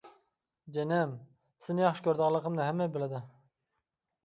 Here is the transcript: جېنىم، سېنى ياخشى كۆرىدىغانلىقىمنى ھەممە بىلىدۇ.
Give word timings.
جېنىم، 0.77 1.13
سېنى 1.67 1.85
ياخشى 1.85 2.05
كۆرىدىغانلىقىمنى 2.09 2.69
ھەممە 2.71 2.91
بىلىدۇ. 2.99 3.23